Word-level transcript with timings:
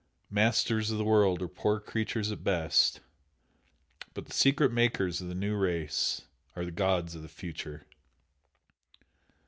"Masters 0.31 0.89
of 0.89 0.97
the 0.97 1.03
world" 1.03 1.43
are 1.43 1.47
poor 1.47 1.79
creatures 1.79 2.31
at 2.31 2.43
best, 2.43 3.01
but 4.15 4.25
the 4.25 4.33
secret 4.33 4.71
Makers 4.71 5.21
of 5.21 5.27
the 5.27 5.35
New 5.35 5.55
Race 5.55 6.23
are 6.55 6.65
the 6.65 6.71
gods 6.71 7.13
of 7.13 7.21
the 7.21 7.29
Future! 7.29 7.85